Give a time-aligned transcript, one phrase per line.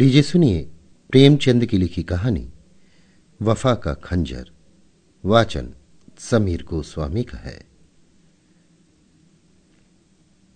[0.00, 0.70] लीजिए सुनिए
[1.10, 2.52] प्रेमचंद की लिखी कहानी,
[3.42, 4.50] वफा का खंजर,
[5.24, 5.74] वाचन
[6.18, 7.64] समीर गोस्वामी का है।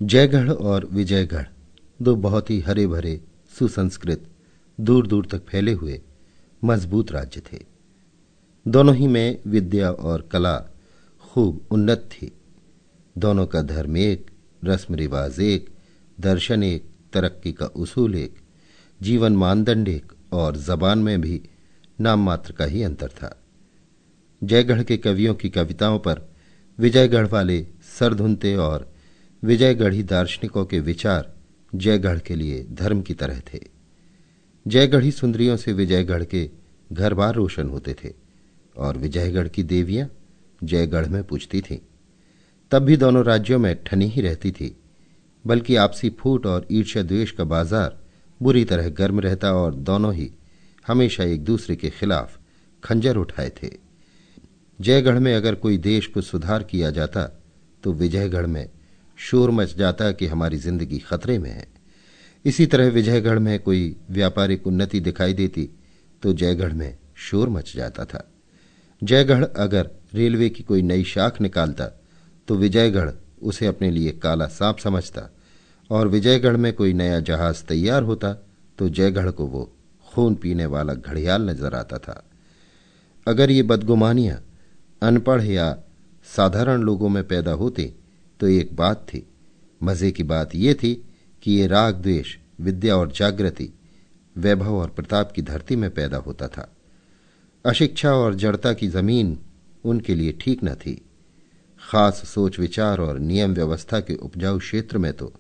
[0.03, 1.45] जयगढ़ और विजयगढ़
[2.03, 3.21] दो बहुत ही हरे भरे
[3.59, 4.31] सुसंस्कृत
[4.81, 6.03] दूर दूर तक फैले हुए,
[6.65, 7.65] मज़बूत राज्य थे।
[8.69, 10.59] दोनों ही में विद्या और कला
[11.21, 12.33] खूब उन्नत थी।
[13.19, 14.31] दोनों का धर्म एक
[14.65, 15.71] रस्म रिवाज एक,
[16.21, 18.44] दर्शन एक, तरक्की का उसूल एक
[19.05, 21.41] जीवन मानदंड एक और जबान में भी
[21.99, 23.31] नाम मात्र का ही अंतर था।
[24.43, 26.21] जयगढ़ के कवियों की कविताओं पर
[26.79, 28.91] विजयगढ़ वाले सर धुनते और
[29.43, 31.33] विजयगढ़ी दार्शनिकों के विचार
[31.73, 33.61] जयगढ़ के लिए धर्म की तरह थे।
[34.67, 36.49] जयगढ़ी सुंदरियों से विजयगढ़ के
[36.91, 38.13] घर बार रोशन होते थे
[38.77, 40.09] और विजयगढ़ की देवियाँ
[40.63, 41.79] जयगढ़ में पूछती थीं।
[42.73, 44.77] तब भी दोनों राज्यों में ठनी ही रहती थी,
[45.45, 47.99] बल्कि आपसी फूट और ईर्ष्या द्वेष का बाज़ार
[48.45, 50.31] बुरी तरह गर्म रहता और दोनों ही
[50.87, 52.39] हमेशा एक दूसरे के खिलाफ
[52.83, 53.71] खंजर उठाए थे।
[54.79, 57.25] जयगढ़ में अगर कोई देश को सुधार किया जाता
[57.83, 58.69] तो विजयगढ़ में
[59.19, 61.67] शोर मच जाता कि हमारी ज़िंदगी खतरे में है।
[62.45, 65.69] इसी तरह विजयगढ़ में कोई व्यापारिक उन्नति दिखाई देती
[66.23, 68.25] तो जयगढ़ में शोर मच जाता था।
[69.03, 71.87] जयगढ़ अगर रेलवे की कोई नई शाख निकालता
[72.49, 73.11] तो विजयगढ़
[73.43, 75.29] उसे अपने लिए काला सांप समझता।
[75.95, 78.33] और विजयगढ़ में कोई नया जहाज़ तैयार होता
[78.79, 79.71] तो जयगढ़ को वो
[80.07, 82.23] खून पीने वाला घड़ियाल नज़र आता था।
[83.27, 84.41] अगर ये बदगुमानियाँ
[85.03, 85.77] अनपढ़ या
[86.27, 87.85] साधारण लोगों में पैदा होती
[88.41, 89.27] तो एक बात थी।
[89.81, 90.95] मज़े की बात यह थी
[91.43, 93.69] कि ये राग द्वेष, विद्या और जागृति,
[94.37, 96.69] वैभव और प्रताप की धरती में पैदा होता था।
[97.65, 99.39] अशिक्षा और जड़ता की ज़मीन
[99.85, 101.01] उनके लिए ठीक न थी।
[101.83, 105.33] खास सोच विचार और नियम व्यवस्था के उपजाऊ क्षेत्र में तो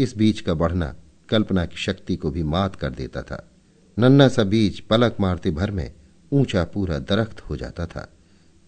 [0.00, 0.96] इस बीज का बढ़ना
[1.28, 3.50] कल्पना की शक्ति को भी मात कर देता था।
[3.98, 5.92] नन्ना सा बीज पलक मारते भर में
[6.32, 8.12] ऊँचा पूरा दरख्त हो जाता था।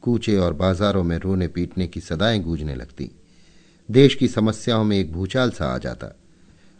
[0.02, 3.10] कूचे और बाजारों में रोने पीटने की सदाएँ गूंजने लगती।
[3.90, 6.16] देश की समस्याओं में एक भूचाल सा आ जाता।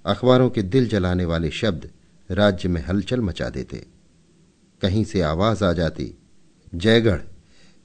[0.07, 1.91] अखबारों के दिल जलाने वाले शब्द
[2.31, 3.87] राज्य में हलचल मचा देते।
[4.83, 6.15] कहीं से आवाज़ आ जाती,
[6.75, 7.21] जयगढ़,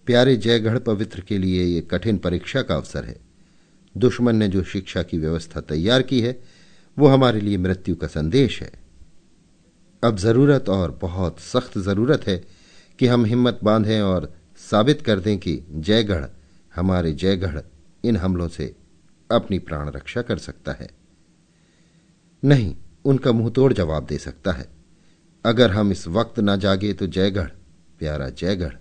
[0.05, 3.17] प्यारे जयगढ़ पवित्र के लिए ये कठिन परीक्षा का अवसर है।
[3.97, 6.56] दुश्मन ने जो शिक्षा की व्यवस्था तैयार की है
[6.99, 8.71] वो हमारे लिए मृत्यु का संदेश है।
[10.03, 12.45] अब ज़रूरत और बहुत सख्त ज़रूरत है
[12.99, 16.25] कि हम हिम्मत बांधें और साबित कर दें कि जयगढ़,
[16.75, 17.59] हमारे जयगढ़,
[18.03, 18.75] इन हमलों से
[19.31, 20.89] अपनी प्राण रक्षा कर सकता है।
[22.45, 22.75] नहीं,
[23.05, 24.69] उनका मुँह तोड़ जवाब दे सकता है।
[25.45, 27.47] अगर हम इस वक्त ना जागे तो जयगढ़,
[27.99, 28.73] प्यारा जयगढ़,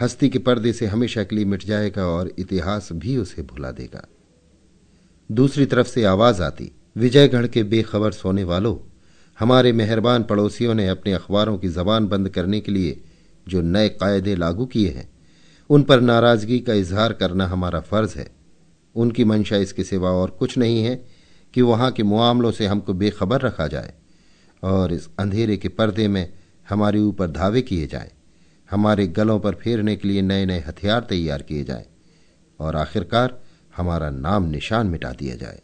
[0.00, 4.08] हस्ती के पर्दे से हमेशा के लिए मिट जाएगा और इतिहास भी उसे भुला देगा।
[5.32, 8.76] दूसरी तरफ़ से आवाज़ आती विजयगढ़ के बेखबर सोने वालों,
[9.38, 13.00] हमारे मेहरबान पड़ोसियों ने अपने अखबारों की जबान बंद करने के लिए
[13.46, 15.08] जो नए कायदे लागू किए हैं,
[15.70, 18.26] उन पर नाराज़गी का इजहार करना हमारा फ़र्ज़ है।
[18.94, 20.94] उनकी मंशा इसके सिवा और कुछ नहीं है
[21.54, 23.92] कि वहाँ के मामलों से हमको बेखबर रखा जाए
[24.62, 26.32] और इस अंधेरे के पर्दे में
[26.68, 28.10] हमारे ऊपर धावे किए जाए,
[28.70, 31.86] हमारे गलों पर फेरने के लिए नए नए हथियार तैयार किए जाए
[32.60, 33.38] और आखिरकार
[33.76, 35.60] हमारा नाम निशान मिटा दिया जाए।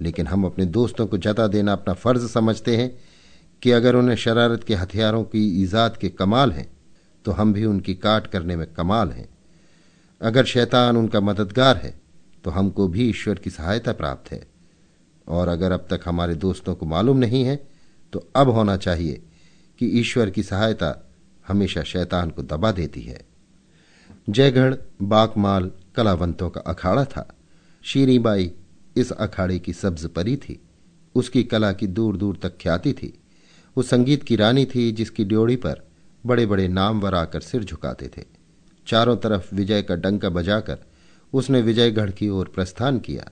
[0.00, 2.90] लेकिन हम अपने दोस्तों को जता देना अपना फ़र्ज़ समझते हैं
[3.62, 6.70] कि अगर उन्हें शरारत के हथियारों की ईजाद के कमाल हैं
[7.24, 9.28] तो हम भी उनकी काट करने में कमाल हैं।
[10.20, 11.94] अगर शैतान उनका मददगार है
[12.44, 14.42] तो हमको भी ईश्वर की सहायता प्राप्त है।
[15.28, 17.56] और अगर अब तक हमारे दोस्तों को मालूम नहीं है
[18.12, 19.22] तो अब होना चाहिए
[19.78, 21.10] कि ईश्वर की सहायता
[21.48, 23.20] हमेशा शैतान को दबा देती है।
[24.30, 27.28] जयगढ़, बाकमाल कलावंतों का अखाड़ा था।
[27.84, 28.50] शीरीबाई
[28.96, 30.60] इस अखाड़े की सब्ज परी थी।
[31.14, 33.20] उसकी कला की दूर दूर तक ख्याति थी।
[33.76, 35.82] वो संगीत की रानी थी जिसकी ड्योड़ी पर
[36.26, 38.24] बड़े बड़े नामवर आकर सिर झुकाते थे।
[38.86, 40.78] चारों तरफ़ विजय का डंका बजाकर
[41.32, 43.30] उसने विजयगढ़ की ओर प्रस्थान किया,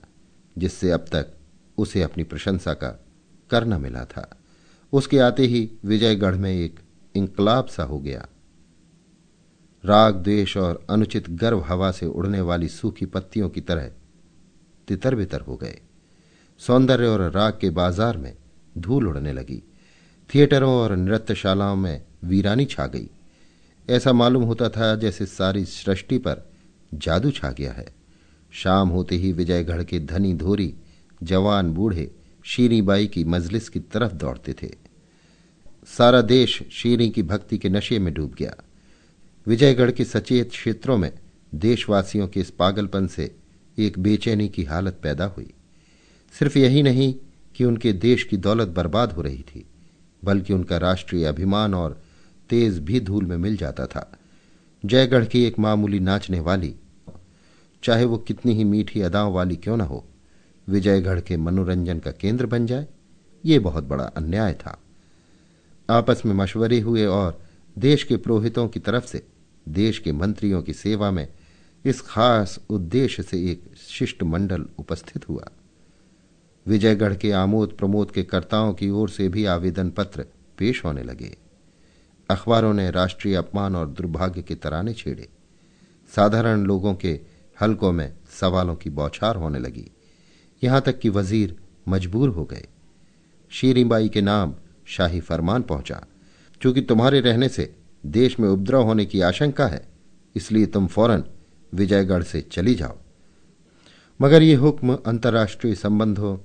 [0.58, 1.34] जिससे अब तक
[1.78, 3.04] उसे अपनी प्रशंसा का
[3.50, 4.38] करना मिला था।
[4.92, 6.80] उसके आते ही विजयगढ़ में एक
[7.14, 8.28] इंकलाब सा हो गया।
[9.84, 13.90] राग, द्वेष और अनुचित गर्व हवा से उड़ने वाली सूखी पत्तियों की तरह
[14.88, 15.78] तितर बितर हो गए।
[16.60, 18.34] सौंदर्य और राग के बाज़ार में
[18.78, 19.62] धूल उड़ने लगी।
[20.30, 23.08] थिएटरों और नृत्यशालाओं में वीरानी छा गई।
[23.88, 26.44] ऐसा मालूम होता था जैसे सारी सृष्टि पर
[26.94, 27.86] जादू छा गया है।
[28.52, 30.74] शाम होते ही विजयगढ़ के धनी धोरी,
[31.22, 32.10] जवान बूढ़े,
[32.44, 34.70] शीरीबाई की मजलिस की तरफ़ दौड़ते थे।
[35.86, 38.54] सारा देश शीरी की भक्ति के नशे में डूब गया।
[39.46, 41.12] विजयगढ़ के सचेत क्षेत्रों में
[41.54, 43.34] देशवासियों के इस पागलपन से
[43.78, 45.52] एक बेचैनी की हालत पैदा हुई।
[46.38, 47.14] सिर्फ़ यही नहीं
[47.56, 49.64] कि उनके देश की दौलत बर्बाद हो रही थी,
[50.24, 52.02] बल्कि उनका राष्ट्रीय अभिमान और
[52.50, 54.18] तेज भी धूल में मिल जाता था।
[54.84, 56.74] जयगढ़ की एक मामूली नाचने वाली,
[57.82, 60.04] चाहे वो कितनी ही मीठी अदाओं वाली क्यों न हो,
[60.68, 62.86] विजयगढ़ के मनोरंजन का केंद्र बन जाए,
[63.44, 64.78] ये बहुत बड़ा अन्याय था।
[65.90, 67.40] आपस में मशवरे हुए और
[67.78, 69.26] देश के पुरोहितों की तरफ़ से,
[69.68, 71.28] देश के मंत्रियों की सेवा में
[71.84, 75.48] इस खास उद्देश्य से एक शिष्ट मंडल उपस्थित हुआ।
[76.66, 80.24] विजयगढ़ के आमोद प्रमोद के कर्ताओं की ओर से भी आवेदन पत्र
[80.58, 81.36] पेश होने लगे।
[82.28, 85.28] अखबारों ने राष्ट्रीय अपमान और दुर्भाग्य के तराने छेड़े।
[86.12, 87.20] साधारण लोगों के
[87.56, 89.90] हलकों में सवालों की बौछार होने लगी।
[90.62, 91.56] यहाँ तक कि वज़ीर
[91.88, 92.66] मजबूर हो गए।
[93.52, 94.54] शीरीबाई के नाम
[94.86, 96.04] शाही फरमान पहुँचा।
[96.60, 97.72] चूँकि तुम्हारे रहने से
[98.04, 99.88] देश में उपद्रव होने की आशंका है,
[100.34, 101.24] इसलिए तुम फ़ौरन
[101.72, 102.96] विजयगढ़ से चली जाओ।
[104.20, 106.36] मगर यह हुक्म अंतर्राष्ट्रीय संबंधों,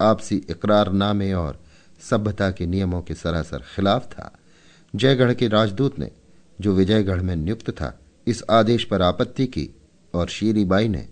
[0.00, 1.60] आपसी इकरारनामे और
[2.00, 4.32] सभ्यता के नियमों के सरासर खिलाफ था।
[4.94, 6.10] जयगढ़ के राजदूत ने,
[6.58, 9.68] जो विजयगढ़ में नियुक्त था, इस आदेश पर आपत्ति की
[10.14, 11.08] और शीरीबाई ने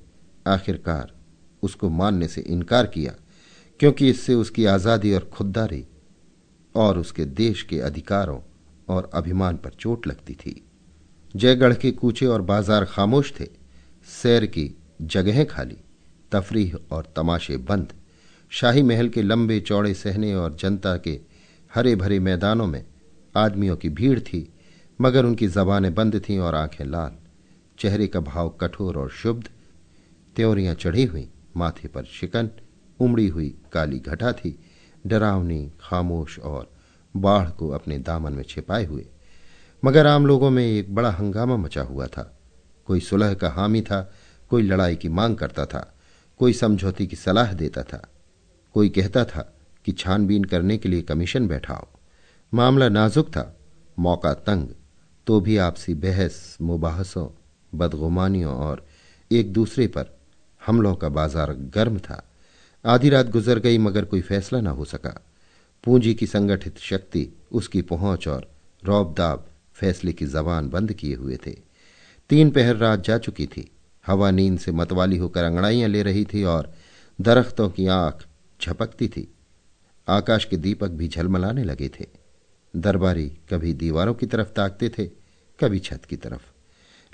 [0.47, 1.13] आखिरकार
[1.63, 3.15] उसको मानने से इनकार किया,
[3.81, 5.85] क्योंकि इससे उसकी आज़ादी और खुददारी
[6.75, 8.39] और उसके देश के अधिकारों
[8.89, 10.63] और अभिमान पर चोट लगती थी।
[11.37, 13.47] जयगढ़ के कूचे और बाज़ार खामोश थे।
[14.23, 14.71] सैर की
[15.03, 15.77] जगहें खाली,
[16.33, 17.93] तफरीह और तमाशे बंद।
[18.51, 21.21] शाही महल के लंबे चौड़े सहने और जनता के
[21.75, 22.85] हरे भरे मैदानों में
[23.35, 24.49] आदमियों की भीड़ थी,
[25.01, 27.17] मगर उनकी जबानें बंद थीं और आँखें लाल।
[27.79, 29.43] चेहरे का भाव कठोर और शुद्ध
[30.37, 32.51] त्योरियाँ चढ़ी हुई, माथे पर शिकन,
[33.01, 34.59] उमड़ी हुई काली घटा थी।
[35.07, 36.71] डरावनी, खामोश और
[37.17, 39.07] बाढ़ को अपने दामन में छिपाए हुए।
[39.85, 42.39] मगर आम लोगों में एक बड़ा हंगामा मचा हुआ था।
[42.87, 44.13] कोई सुलह का हामी था,
[44.51, 45.95] कोई लड़ाई की मांग करता था,
[46.39, 48.03] कोई समझौते की सलाह देता था।
[48.75, 49.53] कोई कहता था
[49.85, 51.87] कि छानबीन करने के लिए कमीशन बैठाओ।
[52.53, 53.57] मामला नाजुक था,
[53.99, 54.69] मौका तंग
[55.27, 57.29] तो भी आपसी बहस, मुबाहसों,
[57.73, 58.87] बदगुमानियों और
[59.31, 60.19] एक दूसरे पर
[60.67, 62.23] हमलों का बाज़ार गर्म था।
[62.85, 65.21] आधी रात गुजर गई मगर कोई फैसला न हो सका।
[65.85, 68.51] पूंजी की संगठित शक्ति, उसकी पहुँच और
[68.83, 71.57] रौबदाब फैसले की जबान बंद किए हुए थे।
[72.31, 73.71] तीन पहर रात जा चुकी थी।
[74.07, 76.75] हवा नींद से मतवाली होकर अंगड़ाइयाँ ले रही थी और
[77.21, 78.27] दरख्तों की आँख
[78.63, 79.35] झपकती थी।
[80.09, 82.07] आकाश के दीपक भी झलमलाने लगे थे।
[82.77, 85.07] दरबारी कभी दीवारों की तरफ़ ताकते थे,
[85.61, 86.43] कभी छत की तरफ़।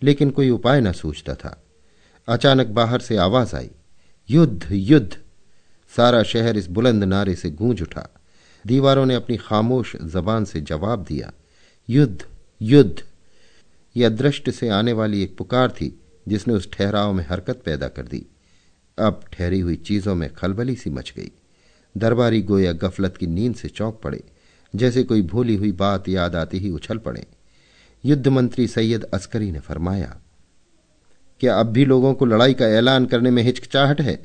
[0.02, 1.62] लेकिन कोई उपाय न सूझता था।
[2.28, 3.70] अचानक बाहर से आवाज़ आई,
[4.30, 5.16] युद्ध युद्ध!
[5.96, 8.08] सारा शहर इस बुलंद नारे से गूंज उठा।
[8.66, 11.32] दीवारों ने अपनी खामोश जबान से जवाब दिया,
[11.90, 12.26] युद्ध
[12.60, 13.02] युद्ध
[13.96, 18.02] यह दृष्ट से आने वाली एक पुकार थी जिसने उस ठहराव में हरकत पैदा कर
[18.02, 18.26] दी।
[18.98, 21.30] अब ठहरी हुई चीज़ों में खलबली सी मच गई।
[21.96, 24.22] दरबारी गोया गफलत की नींद से चौंक पड़े,
[24.74, 27.26] जैसे कोई भूली हुई बात याद आती ही उछल पड़े।
[28.04, 30.16] युद्ध मंत्री सैयद अस्करी ने फरमाया,
[31.40, 34.18] क्या अब भी लोगों को लड़ाई का ऐलान करने में हिचकिचाहट है?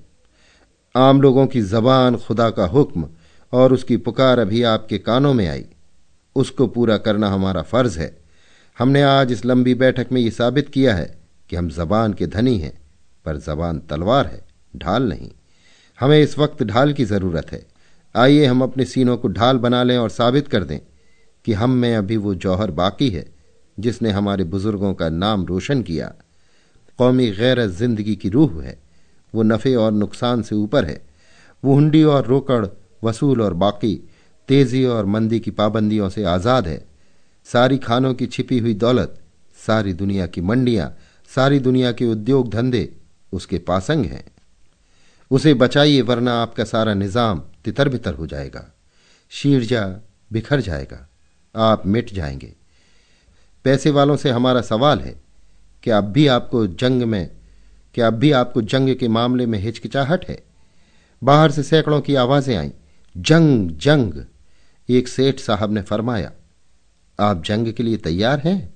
[0.96, 3.10] आम लोगों की जबान खुदा का हुक्म
[3.54, 5.66] और उसकी पुकार अभी आपके कानों में आई।
[6.36, 8.23] उसको पूरा करना हमारा फ़र्ज़ है।
[8.80, 11.18] हमने आज इस लंबी बैठक में यह साबित किया है
[11.50, 12.74] कि हम जबान के धनी हैं,
[13.26, 14.42] पर जबान तलवार है,
[14.78, 15.30] ढाल नहीं।
[16.00, 17.66] हमें इस वक्त ढाल की ज़रूरत है।
[18.16, 20.80] आइए हम अपने सीनों को ढाल बना लें और साबित कर दें
[21.46, 23.26] कि हम में अभी वो जौहर बाकी है,
[23.80, 26.14] जिसने हमारे बुज़ुर्गों का नाम रोशन किया।
[26.98, 28.78] कौमी गैर ज़िंदगी की रूह है,
[29.34, 31.02] वो नफ़े और नुकसान से ऊपर है।
[31.64, 32.66] वो हुंडी और रोकड़,
[33.04, 33.96] वसूल और बाकी,
[34.48, 36.93] तेज़ी और मंदी की पाबंदियों से आज़ाद है।
[37.46, 39.22] सारी खानों की छिपी हुई दौलत,
[39.68, 40.98] सारी दुनिया की मंडियाँ,
[41.36, 42.96] सारी दुनिया के उद्योग धंधे
[43.34, 44.24] उसके पासंग हैं।
[45.32, 48.74] उसे बचाइए वरना आपका सारा निज़ाम तितर बितर हो जाएगा।
[49.30, 49.88] शीरजा
[50.34, 51.10] बिखर जाएगा।
[51.56, 52.54] आप मिट जाएँगे।
[53.64, 55.22] पैसे वालों से हमारा सवाल है,
[55.84, 57.30] कि अब भी आपको जंग में,
[57.96, 60.44] कि अब भी आपको जंग के मामले में हिचकिचाहट है?
[61.24, 62.72] बाहर से सैकड़ों की आवाज़ें आईं।
[63.18, 64.14] जंग जंग।
[64.90, 66.32] एक सेठ साहब ने फरमाया
[67.24, 68.74] आप जंग के लिए तैयार हैं?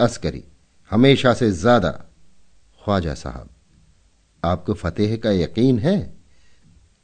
[0.00, 0.44] अस्करी,
[0.90, 1.90] हमेशा से ज़्यादा,
[2.84, 3.48] ख्वाजा साहब,
[4.44, 6.14] आपको फतेह का यकीन है?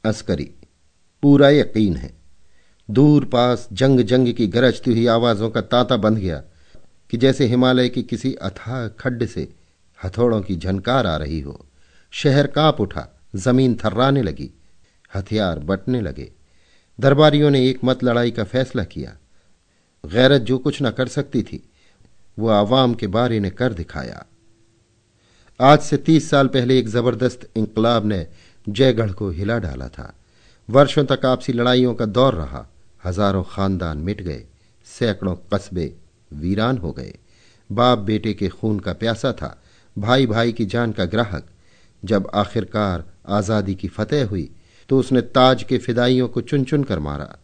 [0.05, 0.51] अस्करी,
[1.23, 2.13] पूरा यकीन है।
[2.89, 6.43] दूर पास जंग जंग की गरजती हुई आवाजों का तांता बंध गया
[7.09, 9.47] कि जैसे हिमालय की किसी अथाह खड्ड से
[9.99, 11.65] हथौड़ों की झनकार आ रही हो।
[12.11, 14.51] शहर काँप उठा, ज़मीन थर्राने लगी,
[15.15, 16.31] हथियार बटने लगे।
[16.99, 19.17] दरबारियों ने एक मत लड़ाई का फैसला किया।
[20.03, 21.61] गैरत जो कुछ न कर सकती थी,
[22.37, 24.25] वो आवाम के बारे ने कर दिखाया।
[25.59, 28.25] आज से तीस साल पहले एक ज़बरदस्त इंकलाब ने
[28.67, 30.13] जयगढ़ को हिला डाला था।
[30.69, 32.65] वर्षों तक आपसी लड़ाइयों का दौर रहा।
[33.05, 34.43] हज़ारों खानदान मिट गए।
[34.87, 35.93] सैकड़ों कस्बे
[36.31, 37.13] वीरान हो गए।
[37.69, 39.55] बाप बेटे के खून का प्यासा था।
[39.95, 41.45] भाई भाई की जान का ग्राहक।
[42.03, 44.49] जब आखिरकार आज़ादी की फतेह हुई
[44.89, 47.35] तो उसने ताज के फिदाइयों को चुन चुन कर मारा।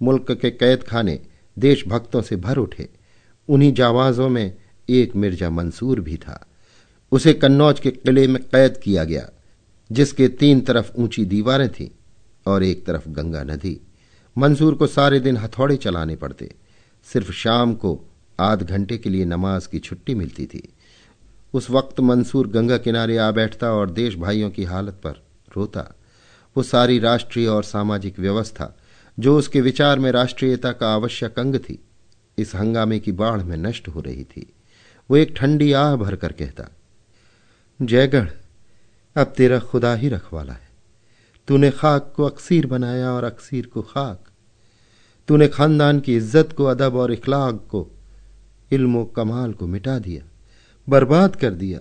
[0.00, 1.18] मुल्क के कैद खाने
[1.58, 2.88] देशभक्तों से भर उठे।
[3.48, 4.54] उन्हीं जावाजों में
[4.90, 6.46] एक मिर्ज़ा मंसूर भी था।
[7.12, 9.28] उसे कन्नौज के किले में कैद किया गया,
[9.92, 11.88] जिसके तीन तरफ़ ऊँची दीवारें थीं
[12.46, 13.80] और एक तरफ़ गंगा नदी।
[14.38, 16.54] मंसूर को सारे दिन हथौड़े चलाने पड़ते।
[17.12, 18.00] सिर्फ़ शाम को
[18.40, 20.68] आध घंटे के लिए नमाज़ की छुट्टी मिलती थी।
[21.54, 25.22] उस वक्त मंसूर गंगा किनारे आ बैठता और देश भाइयों की हालत पर
[25.56, 25.94] रोता।
[26.56, 28.78] वो सारी राष्ट्रीय और सामाजिक व्यवस्था
[29.18, 31.78] जो उसके विचार में राष्ट्रीयता का आवश्यक अंग थी।
[32.38, 34.46] इस हंगामे की बाढ़ में नष्ट हो रही थी।
[35.10, 36.68] वो एक ठंडी आह भरकर कहता,
[37.80, 38.28] जयगढ़,
[39.16, 40.68] अब तेरा खुदा ही रखवाला है।
[41.48, 44.24] तूने खाक को अक्सीर बनाया और अक्सीर को खाक।
[45.28, 47.86] तूने खानदान की इज़्ज़त को, अदब और इखलाक को,
[48.70, 50.22] इल्म कमाल को मिटा दिया,
[50.88, 51.80] बर्बाद कर दिया।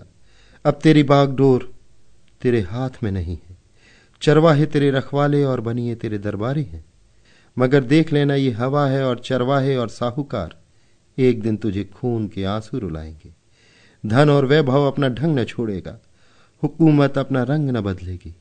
[0.65, 1.71] अब तेरी बागडोर
[2.41, 3.57] तेरे हाथ में नहीं है।
[4.21, 6.85] चरवाहे तेरे रखवाले और बनिए तेरे दरबारी हैं।
[7.57, 10.55] मगर देख लेना ये हवा है और चरवाहे और साहूकार।
[11.17, 13.33] एक दिन तुझे खून के आँसू रुलाएँगे।
[14.05, 15.97] धन और वैभव अपना ढंग न छोड़ेगा।
[16.63, 18.33] हुकूमत अपना रंग न बदलेगी।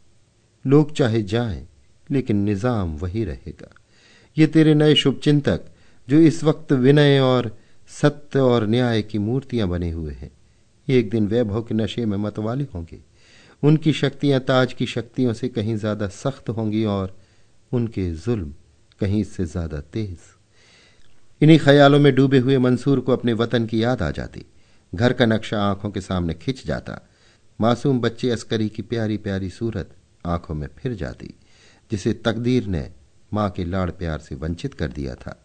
[0.64, 1.66] लोग चाहे जाएँ,
[2.10, 3.70] लेकिन निज़ाम वही रहेगा।
[4.36, 5.64] ये तेरे नए शुभचिंतक
[6.08, 7.56] जो इस वक्त विनय और
[7.90, 10.30] सत्य और न्याय की मूर्तियाँ बने हुए हैं।
[10.88, 13.00] एक दिन वैभव के नशे में मतवाले होंगे।
[13.62, 17.16] उनकी शक्तियाँ ताज की शक्तियों से कहीं ज़्यादा सख्त होंगी और
[17.72, 18.54] उनके जुल्म
[19.02, 20.18] कहीं इससे ज़्यादा तेज।
[21.40, 24.44] इन्हीं ख्यालों में डूबे हुए मंसूर को अपने वतन की याद आ जाती।
[24.92, 27.00] घर का नक्शा आँखों के सामने खिंच जाता।
[27.58, 29.94] मासूम बच्चे अस्करी की प्यारी प्यारी सूरत
[30.24, 31.34] आँखों में फिर जाती,
[31.90, 32.88] जिसे तकदीर ने
[33.32, 35.36] माँ के लाड़ प्यार से वंचित कर दिया था।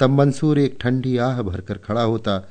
[0.00, 2.42] तब मंसूर एक ठंडी आह भरकर खड़ा होता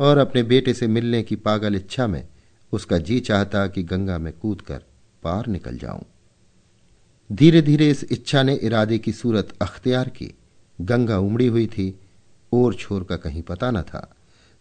[0.00, 2.26] और अपने बेटे से मिलने की पागल इच्छा में
[2.72, 4.82] उसका जी चाहता कि गंगा में कूद कर
[5.22, 6.04] पार निकल जाऊँ।
[7.32, 10.34] धीरे धीरे इस इच्छा ने इरादे की सूरत अख्तियार की।
[10.80, 12.00] गंगा उमड़ी हुई थी,
[12.52, 14.14] ओर छोर का कहीं पता न था।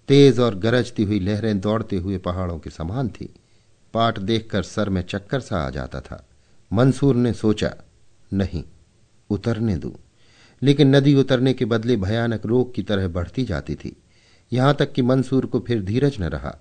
[0.08, 3.30] तेज और गरजती हुई लहरें दौड़ते हुए पहाड़ों के समान थी।
[3.94, 6.28] पाट देखकर सर में चक्कर सा आ जाता था।
[6.74, 7.76] मंसूर ने सोचा,
[8.34, 8.64] नहीं,
[9.30, 9.96] उतरने दू।
[10.64, 13.96] लेकिन नदी उतरने के बदले भयानक रोग की तरह बढ़ती जाती थी।
[14.54, 16.56] यहाँ तक कि मंसूर को फिर धीरज न रहा।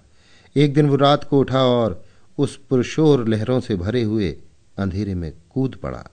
[0.57, 2.05] एक दिन वो रात को उठा और
[2.39, 4.37] उस पुरशोर लहरों से भरे हुए
[4.79, 6.05] अंधेरे में कूद पड़ा।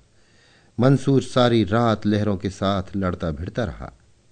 [0.77, 3.91] मंसूर सारी रात लहरों के साथ लड़ता भिड़ता रहा।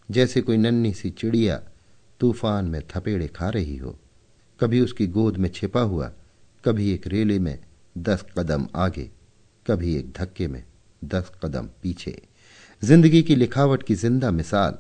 [0.09, 1.62] जैसे कोई नन्ही सी चिड़िया
[2.19, 3.98] तूफ़ान में थपेड़े खा रही हो।
[4.59, 6.12] कभी उसकी गोद में छिपा हुआ,
[6.63, 7.57] कभी एक रेले में
[7.98, 9.09] दस कदम आगे,
[9.65, 10.63] कभी एक धक्के में
[11.03, 12.21] दस कदम पीछे।
[12.81, 14.77] ज़िंदगी की लिखावट की ज़िंदा मिसाल।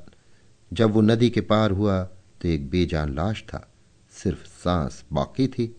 [0.71, 2.01] जब वो नदी के पार हुआ
[2.41, 3.65] तो एक बेजान लाश था।
[4.13, 5.75] सिर्फ़ सांस बाकी थी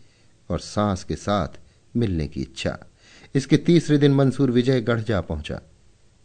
[0.50, 1.58] और सांस के साथ
[1.94, 2.78] मिलने की इच्छा।
[3.34, 5.60] इसके तीसरे दिन मंसूर विजयगढ़ जा पहुँचा।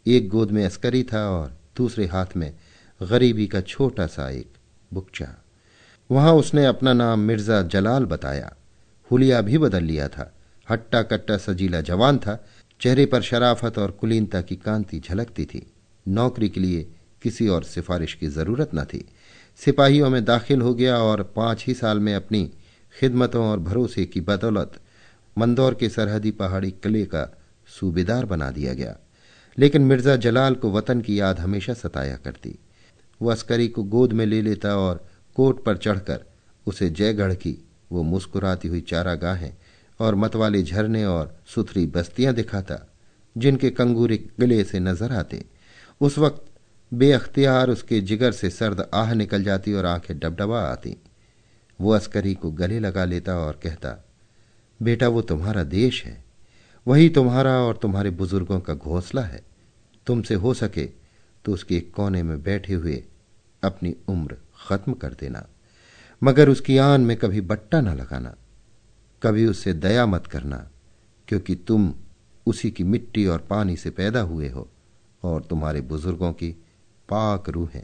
[0.06, 2.54] एक गोद में अस्करी था और दूसरे हाथ में
[3.02, 4.54] गरीबी का छोटा सा एक
[4.94, 5.28] बुकचा।
[6.12, 8.56] वहाँ उसने अपना नाम मिर्ज़ा जलाल बताया।
[9.12, 10.32] हुलिया भी बदल लिया था।
[10.70, 12.46] हट्टा कट्टा सजीला जवान था।
[12.82, 15.66] चेहरे पर शराफत और कुलीनता की कांति झलकती थी।
[16.08, 16.88] नौकरी के लिए
[17.22, 19.06] किसी और सिफारिश की ज़रूरत न थी।
[19.58, 22.52] सिपाहियों में दाखिल हो गया और पाँच ही साल में अपनी
[23.00, 24.80] खिदमतों और भरोसे की बदौलत
[25.38, 27.38] मंदौर के सरहदी पहाड़ी किले का
[27.68, 28.96] सूबेदार बना दिया गया।
[29.58, 32.60] लेकिन मिर्ज़ा जलाल को वतन की याद हमेशा सताया करती।
[33.22, 36.26] वो अस्करी को गोद में ले लेता और कोट पर चढ़कर
[36.68, 37.58] उसे जयगढ़ की
[37.92, 39.54] वो मुस्कुराती हुई चारागाहें
[40.00, 42.80] और मतवाले झरने और सुथरी बस्तियाँ दिखाता,
[43.38, 45.46] जिनके कंगूरे किले से नज़र आते।
[46.02, 46.46] उस वक्त
[46.92, 50.96] बेअख्तियार उसके जिगर से सर्द आह निकल जाती और आँखें डबडबा आती।
[51.80, 54.05] वो अस्करी को गले लगा लेता और कहता
[54.80, 56.24] बेटा, वो तुम्हारा देश है।
[56.86, 59.44] वही तुम्हारा और तुम्हारे बुज़ुर्गों का घोंसला है।
[60.08, 60.86] तुमसे हो सके
[61.46, 63.04] तो उसके एक कोने में बैठे हुए
[63.64, 65.46] अपनी उम्र खत्म कर देना,
[66.22, 68.36] मगर उसकी आन में कभी बट्टा न लगाना,
[69.22, 70.58] कभी उससे दया मत करना,
[71.28, 71.94] क्योंकि तुम
[72.48, 74.68] उसी की मिट्टी और पानी से पैदा हुए हो
[75.24, 76.50] और तुम्हारे बुज़ुर्गों की
[77.10, 77.84] पाक रूहें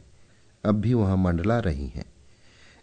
[0.64, 2.11] अब भी वहाँ मंडला रही हैं।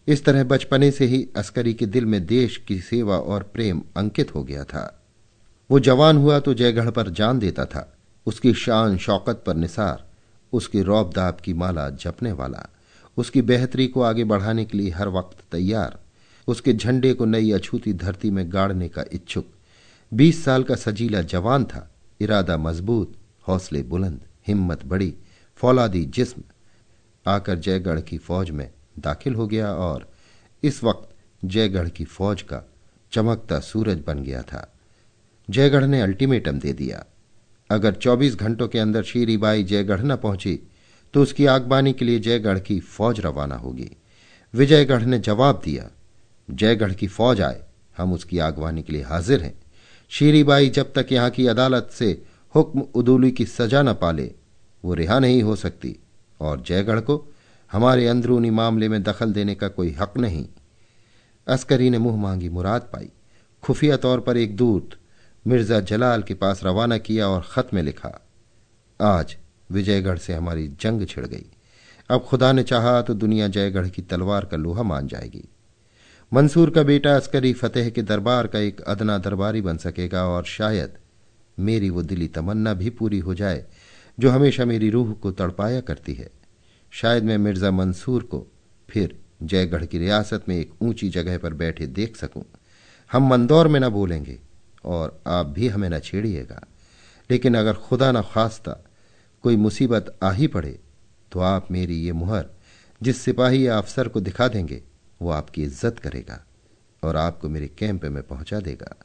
[0.10, 4.34] इस तरह बचपने से ही अस्करी के दिल में देश की सेवा और प्रेम अंकित
[4.36, 5.04] हो गया था।
[5.70, 7.98] वो जवान हुआ तो जयगढ़ पर जान देता था।
[8.28, 10.04] उसकी शान शौकत पर निसार,
[10.54, 12.66] उसकी रौबदाब की माला जपने वाला,
[13.18, 16.00] उसकी बेहतरी को आगे बढ़ाने के लिए हर वक्त तैयार,
[16.48, 19.46] उसके झंडे को नई अछूती धरती में गाड़ने का इच्छुक।
[20.12, 21.90] बीस साल का सजीला जवान था,
[22.20, 23.14] इरादा मज़बूत,
[23.48, 25.14] हौसले बुलंद, हिम्मत बड़ी,
[25.56, 26.44] फौलादी जिस्म।
[27.26, 30.10] आकर जयगढ़ की फौज में दाखिल हो गया और
[30.64, 31.10] इस वक्त
[31.46, 32.62] जयगढ़ की फौज का
[33.12, 34.74] चमकता सूरज बन गया था।
[35.50, 37.06] जयगढ़ ने अल्टीमेटम दे दिया।
[37.70, 40.60] अगर 24 घंटों के अंदर शीरीबाई जयगढ़ न पहुँची
[41.14, 43.90] तो उसकी आगबानी के लिए जयगढ़ की फौज रवाना होगी।
[44.54, 45.90] विजयगढ़ ने जवाब दिया,
[46.50, 47.64] जयगढ़ की फौज आए,
[47.98, 49.54] हम उसकी आगवानी के लिए हाजिर हैं।
[50.10, 52.22] शीरीबाई जब तक यहाँ की अदालत से
[52.56, 54.32] हुक्म उदूली की सजा न पाले,
[54.84, 55.96] वो रिहा नहीं हो सकती
[56.40, 57.29] और जयगढ़ को
[57.72, 60.48] हमारे अंदरूनी मामले में दखल देने का कोई हक नहीं।
[61.48, 63.10] अस्करी ने मुँह मांगी मुराद पाई।
[63.64, 64.96] खुफिया तौर पर एक दूत
[65.46, 68.20] मिर्ज़ा जलाल के पास रवाना किया और खत में लिखा,
[69.00, 69.36] आज
[69.70, 71.46] विजयगढ़ से हमारी जंग छिड़ गई।
[72.10, 75.44] अब खुदा ने चाहा तो दुनिया जयगढ़ की तलवार का लोहा मान जाएगी।
[76.32, 80.98] मंसूर का बेटा अस्करी फतेह के दरबार का एक अदना दरबारी बन सकेगा और शायद
[81.58, 83.66] मेरी वो दिली तमन्ना भी पूरी हो जाए,
[84.20, 86.30] जो हमेशा मेरी रूह को तड़पाया करती है।
[86.94, 88.46] शायद मैं मिर्ज़ा मंसूर को
[88.90, 92.44] फिर जयगढ़ की रियासत में एक ऊँची जगह पर बैठे देख सकूँ।
[93.12, 94.38] हम मंदौर में न बोलेंगे
[94.86, 96.62] और आप भी हमें न छेड़िएगा।
[97.30, 98.72] लेकिन अगर खुदा न खास्ता
[99.44, 100.78] कोई मुसीबत आ ही पड़े
[101.32, 102.46] तो आप मेरी ये मुहर,
[103.02, 104.82] जिस सिपाही या अफसर को दिखा देंगे,
[105.22, 106.40] वो आपकी इज़्ज़त करेगा
[107.04, 108.96] और आपको मेरे कैंप में पहुँचा देगा।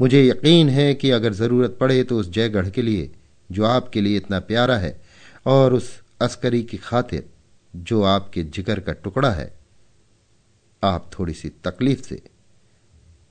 [0.00, 3.10] मुझे यकीन है कि अगर ज़रूरत पड़े तो उस जयगढ़ के लिए,
[3.50, 5.00] जो आपके लिए इतना प्यारा है,
[5.46, 5.90] और उस
[6.20, 7.30] अस्करी की खातिर
[7.76, 9.58] जो आपके जिगर का टुकड़ा है,
[10.84, 12.22] आप थोड़ी सी तकलीफ़ से।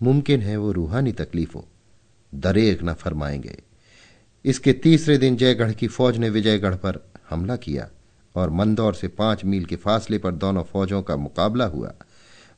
[0.04, 1.68] मुमकिन है वो रूहानी तकलीफ़ हो
[2.36, 3.64] दरेक न फरमाएँगे।
[4.46, 7.90] इसके तीसरे दिन जयगढ़ की फौज ने विजयगढ़ पर हमला किया
[8.36, 11.94] और मंदौर से पाँच मील के फासले पर दोनों फौजों का मुकाबला हुआ।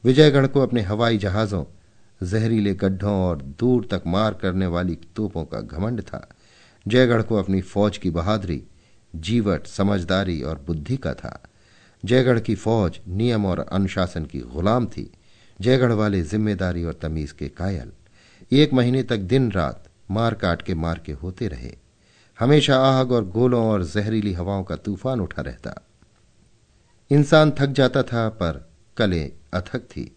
[0.04, 1.66] विजयगढ़ को अपने हवाई जहाजों,
[2.28, 6.30] जहरीले गड्ढों और दूर तक मार करने वाली तोपों का घमंड था।
[6.88, 8.64] जयगढ़ को अपनी फौज की बहादुरी
[9.16, 11.42] जीवट, समझदारी और बुद्धि का था।
[12.04, 15.10] जयगढ़ की फौज नियम और अनुशासन की गुलाम थी।
[15.62, 17.92] जयगढ़ वाले ज़िम्मेदारी और तमीज के कायल।
[18.52, 21.76] एक महीने तक दिन रात मार काट के मार के होते रहे।
[22.40, 25.74] हमेशा आग और गोलों और जहरीली हवाओं का तूफ़ान उठा रहता।
[27.12, 30.16] इंसान थक जाता था, पर कले अथक थी।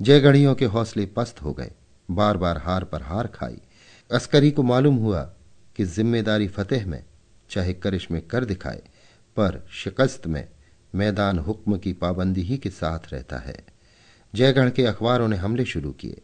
[0.00, 1.70] जयगढ़ियों के हौसले पस्त हो गए।
[2.10, 3.60] बार बार हार पर हार खाई।
[4.10, 5.22] अस्करी को मालूम हुआ
[5.76, 7.04] कि ज़िम्मेदारी फतेह में
[7.50, 8.82] चाहे करिश्मे कर दिखाए,
[9.36, 10.48] पर शिकस्त में
[10.94, 13.64] मैदान हुक्म की पाबंदी ही के साथ रहता है।
[14.34, 16.20] जयगढ़ के अखबारों ने हमले शुरू किए।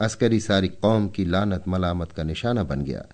[0.00, 3.04] अस्करी सारी कौम की लानत मलामत का निशाना बन गया।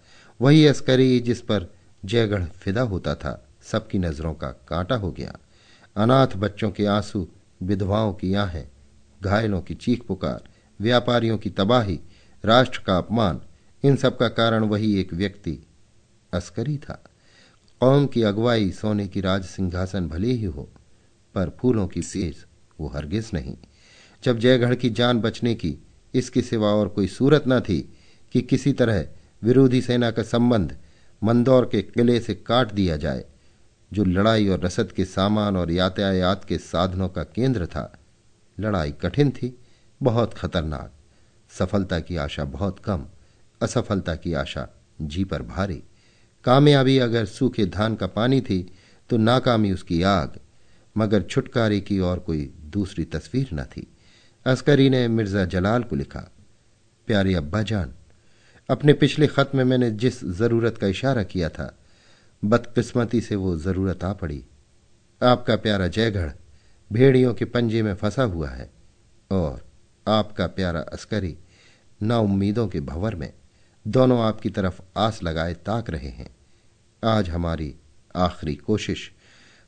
[0.40, 5.37] वही अस्करी जिस पर जयगढ़ फिदा होता था, सबकी नज़रों का कांटा हो गया।
[5.96, 7.29] अनाथ बच्चों के आँसू
[7.62, 8.68] विधवाओं की आहें,
[9.23, 10.44] घायलों की चीख पुकार,
[10.81, 12.01] व्यापारियों की तबाही,
[12.44, 13.40] राष्ट्र का अपमान,
[13.85, 15.66] इन सब का कारण वही एक व्यक्ति
[16.33, 17.05] अस्करी था।
[17.81, 20.62] कौम की अगुवाई सोने की राज सिंहासन भले ही हो,
[21.35, 22.45] पर फूलों की सेज
[22.81, 23.57] वो हरगिज नहीं।
[24.23, 25.75] जब जयगढ़ की जान बचने की
[26.14, 27.81] इसके सिवा और कोई सूरत न थी
[28.33, 29.07] कि किसी तरह
[29.43, 30.77] विरोधी सेना का संबंध
[31.23, 33.25] मंदौर के किले से काट दिया जाए,
[33.93, 37.93] जो लड़ाई और रसद के सामान और यातायात के साधनों का केंद्र था,
[38.59, 39.57] लड़ाई कठिन थी,
[40.01, 40.93] बहुत खतरनाक।
[41.51, 43.07] सफलता की आशा बहुत कम,
[43.61, 44.69] असफलता की आशा
[45.01, 45.83] जी पर भारी।
[46.44, 48.61] कामयाबी अगर सूखे धान का पानी थी
[49.11, 50.38] तो नाकामी उसकी आग,
[50.96, 53.87] मगर छुटकारे की और कोई दूसरी तस्वीर न थी।
[54.46, 56.20] अस्करी ने मिर्ज़ा जलाल को लिखा,
[57.09, 57.92] प्यारे अब्बा जान,
[58.68, 61.74] अपने पिछले खत में मैंने जिस ज़रूरत का इशारा किया था,
[62.42, 64.44] बदकिस्मती से वो ज़रूरत आ पड़ी।
[65.20, 66.31] आपका प्यारा जयगढ़,
[66.90, 68.70] भेड़ियों के पंजे में फंसा हुआ है,
[69.31, 69.61] और
[70.07, 71.37] आपका प्यारा अस्करी
[72.00, 73.33] ना उम्मीदों के भंवर में
[73.87, 76.29] दोनों आपकी तरफ़ आस लगाए ताक रहे हैं।
[77.03, 77.75] आज हमारी
[78.14, 79.11] आखिरी कोशिश,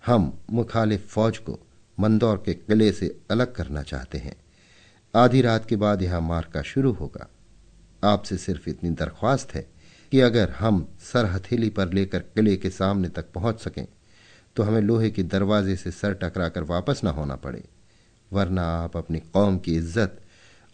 [0.04, 1.58] हम मुखालिफ फौज को
[1.98, 4.34] मंदौर के किले से अलग करना चाहते हैं।
[5.14, 7.28] आधी रात के बाद यहाँ मार्का शुरू होगा।
[8.02, 9.66] आपसे सिर्फ़ इतनी दरख्वास्त है
[10.12, 13.86] कि अगर हम सर हथेली पर लेकर किले के सामने तक पहुँच सकें
[14.56, 17.64] तो हमें लोहे के दरवाजे से सर टकराकर वापस न होना पड़े,
[18.30, 20.20] वरना आप अपनी कौम की इज़्ज़त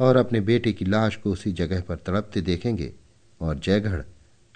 [0.00, 2.94] और अपने बेटे की लाश को उसी जगह पर तड़पते देखेंगे
[3.40, 4.02] और जयगढ़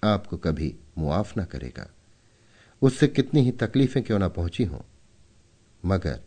[0.03, 1.87] आपको कभी मुआफ न करेगा।
[2.83, 4.81] उससे कितनी ही तकलीफें क्यों ना पहुँची हों,
[5.83, 6.21] मगर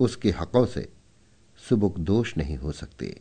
[0.00, 0.88] उसके हकों से
[1.60, 3.14] सुबुक दोष नहीं हो सकते।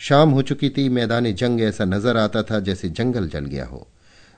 [0.00, 3.86] शाम हो चुकी थी, मैदान जंग ऐसा नज़र आता था जैसे जंगल जल गया हो।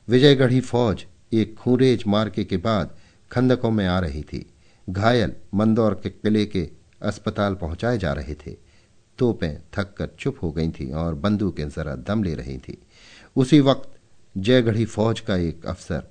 [0.09, 2.95] विजयगढ़ी फौज एक खूरेज मार्के के बाद
[3.31, 4.45] खंदकों में आ रही थी।
[4.89, 6.69] घायल मंदौर के किले के
[7.03, 8.57] अस्पताल पहुँचाए जा रहे थे।
[9.19, 12.79] तोपें थक कर चुप हो गई थी और बंदूकें जरा दम ले रही थी।
[13.37, 13.99] उसी वक्त
[14.37, 16.07] जयगढ़ी फौज का एक अफसर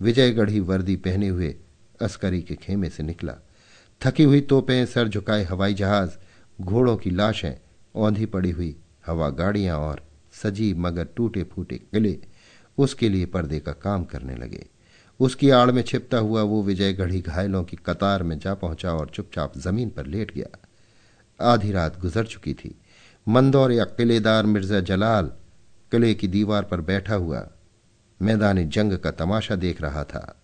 [0.00, 1.54] विजयगढ़ी वर्दी पहने हुए
[2.02, 3.34] अस्करी के खेमे से निकला।
[4.00, 6.10] थकी हुई तोपें, सर झुकाए हवाई जहाज़,
[6.60, 7.54] घोड़ों की लाशें,
[7.94, 12.18] औंधी पड़ी हुई हवा गाड़ियाँ और सजी मगर टूटे फूटे किले
[12.78, 14.66] उसके लिए पर्दे का काम करने लगे।
[15.20, 19.08] उसकी आड़ में छिपता हुआ वो विजय गढ़ी घायलों की कतार में जा पहुँचा और
[19.08, 20.63] चुपचाप ज़मीन पर लेट गया।
[21.40, 22.74] आधी रात गुजर चुकी थी।
[23.26, 25.30] मंदौर या किलेदार मिर्ज़ा जलाल
[25.92, 27.46] किले की दीवार पर बैठा हुआ
[28.20, 30.40] मैदान जंग का तमाशा देख रहा था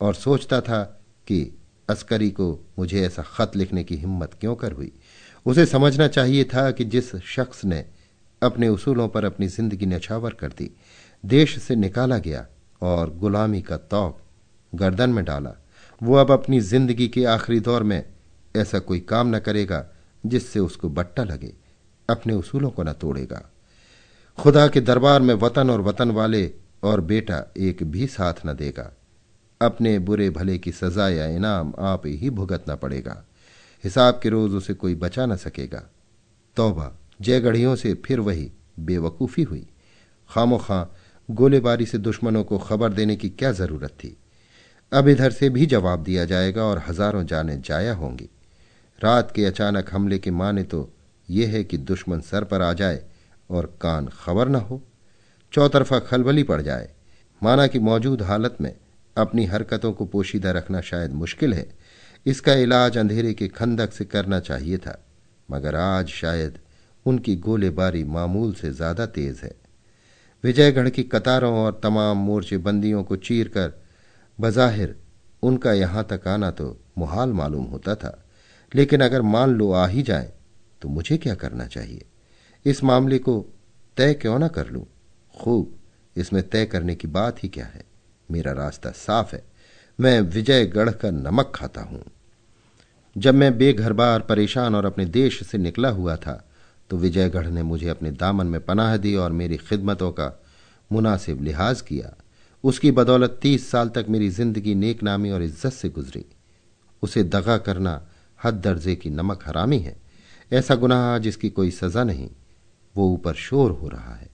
[0.00, 0.82] और सोचता था
[1.26, 1.40] कि
[1.88, 4.92] अस्करी को मुझे ऐसा खत लिखने की हिम्मत क्यों कर हुई।
[5.46, 7.84] उसे समझना चाहिए था कि जिस शख्स ने
[8.42, 10.70] अपने उसूलों पर अपनी ज़िंदगी नछावर कर दी,
[11.24, 12.46] देश से निकाला गया
[12.82, 14.20] और गुलामी का तौक
[14.72, 15.54] गर्दन में डाला,
[16.00, 18.02] वो अब अपनी ज़िंदगी के आखिरी दौर में
[18.56, 19.84] ऐसा कोई काम न करेगा
[20.24, 21.52] जिससे उसको बट्टा लगे,
[22.08, 23.42] अपने उसूलों को न तोड़ेगा।
[24.38, 26.50] खुदा के दरबार में वतन और वतन वाले
[26.82, 28.90] और बेटा एक भी साथ न देगा।
[29.60, 33.22] अपने बुरे भले की सजा या इनाम आप ही भुगतना पड़ेगा।
[33.84, 35.82] हिसाब के रोज उसे कोई बचा न सकेगा।
[36.56, 39.66] तौबा जयगढ़ियों से फिर वही बेवकूफ़ी हुई।
[40.30, 40.84] खामो खां
[41.28, 44.16] गोलेबारी से दुश्मनों को खबर देने की क्या ज़रूरत थी?
[44.92, 48.28] अब इधर से भी जवाब दिया जाएगा और हज़ारों जाने जाया होंगी।
[49.00, 50.88] रात के अचानक हमले के माने तो
[51.28, 53.02] यह है कि दुश्मन सर पर आ जाए
[53.50, 54.82] और कान खबर न हो,
[55.52, 56.88] चौतरफा खलबली पड़ जाए।
[57.42, 58.74] माना कि मौजूद हालत में
[59.16, 61.66] अपनी हरकतों को पोशीदा रखना शायद मुश्किल है,
[62.26, 64.98] इसका इलाज अंधेरे के खंदक से करना चाहिए था,
[65.48, 66.58] मगर आज शायद
[67.06, 69.54] उनकी गोलेबारी मामूल से ज़्यादा तेज है।
[70.44, 73.72] विजयगढ़ की कतारों और तमाम मोर्चे बंदियों को चीर कर
[74.38, 74.96] बजाहिर
[75.42, 78.18] उनका यहाँ तक आना तो मुहाल मालूम होता था।
[78.72, 80.32] लेकिन अगर मान लो आ ही जाए
[80.82, 82.04] तो मुझे क्या करना चाहिए?
[82.64, 83.38] इस मामले को
[83.96, 84.84] तय क्यों ना कर लूँ?
[85.34, 85.76] खूब,
[86.16, 87.84] इसमें तय करने की बात ही क्या है?
[88.28, 89.42] मेरा रास्ता साफ़ है।
[89.98, 92.02] मैं विजयगढ़ का नमक खाता हूँ।
[93.16, 96.44] जब मैं बेघर बार परेशान और अपने देश से निकला हुआ था
[96.90, 100.32] तो विजयगढ़ ने मुझे अपने दामन में पनाह दी और मेरी खिदमतों का
[100.90, 102.12] मुनासिब लिहाज किया।
[102.64, 106.24] उसकी बदौलत तीस साल तक मेरी ज़िंदगी नेक नामी और इज़्ज़त से गुजरी।
[107.02, 108.00] उसे दगा करना
[108.44, 109.96] हद दर्जे की नमक हरामी है।
[110.52, 112.30] ऐसा गुनाह जिसकी कोई सजा नहीं,
[112.96, 114.28] वो ऊपर शोर हो रहा है।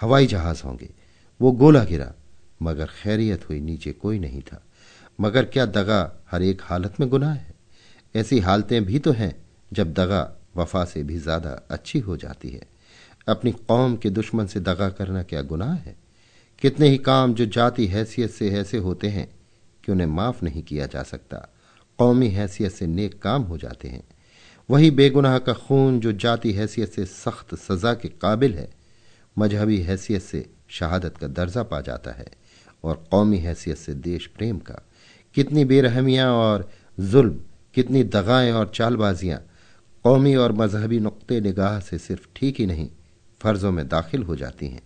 [0.00, 0.90] हवाई जहाज़ होंगे।
[1.40, 2.12] वो गोला गिरा,
[2.62, 4.62] मगर खैरियत हुई, नीचे कोई नहीं था।
[5.20, 7.54] मगर क्या दगा हर एक हालत में गुनाह है?
[8.16, 12.62] ऐसी हालतें भी तो हैं, जब दगा वफा से भी ज़्यादा अच्छी हो जाती है।
[13.28, 15.96] अपनी कौम के दुश्मन से दगा करना क्या गुनाह है?
[16.60, 19.34] कितने ही काम जो जाति हैसियत से ऐसे होते हैं,
[19.84, 21.48] कि उन्हें माफ़ नहीं किया जा सकता।
[21.98, 24.02] कौमी हैसियत से नेक काम हो जाते हैं।
[24.68, 28.68] वही बेगुनाह का खून जो जाति हैसियत से सख्त सजा के काबिल है,
[29.38, 32.26] मजहबी हैसियत से शहादत का दर्जा पा जाता है
[32.84, 34.82] और कौमी हैसियत से देश प्रेम का।
[35.34, 36.68] कितनी बेरहमियाँ और
[37.00, 37.40] जुल्म,
[37.74, 39.38] कितनी दगाएँ और चालबाजियाँ,
[40.04, 42.88] कौमी और मजहबी नुक़ निगाह से सिर्फ़ ठीक ही नहीं,
[43.40, 44.82] फ़र्ज़ों में दाखिल हो जाती हैं।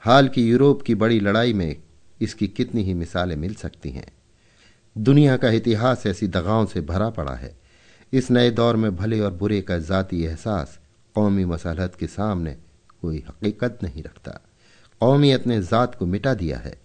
[0.00, 1.76] हाल की यूरोप की बड़ी लड़ाई में
[2.20, 4.06] इसकी कितनी ही मिसालें मिल सकती हैं।
[4.98, 7.54] दुनिया का इतिहास ऐसी दगाओं से भरा पड़ा है।
[8.12, 10.78] इस नए दौर में भले और बुरे का ज़ाती एहसास
[11.14, 12.56] कौमी मसलहत के सामने
[13.02, 14.30] कोई हकीकत नहीं रखता।
[15.00, 16.76] कौमियत ने ज़ात को मिटा दिया है।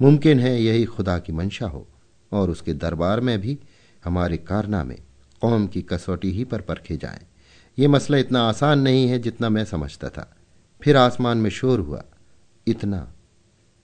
[0.00, 1.86] मुमकिन है यही खुदा की मंशा हो,
[2.32, 3.58] और उसके दरबार में भी
[4.04, 4.98] हमारे कारनामे
[5.42, 7.26] कौम की कसौटी ही पर परखे जाएँ।
[7.78, 10.30] ये मसला इतना आसान नहीं है जितना मैं समझता था।
[10.82, 12.04] फिर आसमान में शोर हुआ,
[12.66, 13.12] इतना,